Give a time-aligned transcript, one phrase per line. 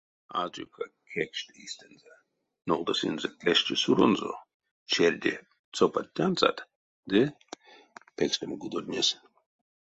[0.43, 2.13] Азёка кекшть эйстэнзэ—
[2.67, 4.31] нолдасынзе клеща суронзо,
[4.91, 5.33] черде
[5.75, 6.57] цопадтянзат
[7.09, 7.21] ды—
[8.17, 9.07] пекстамо кудотнес.